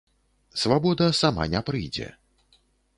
Свабода 0.61 1.11
сама 1.21 1.47
не 1.55 1.63
прыйдзе. 1.71 2.13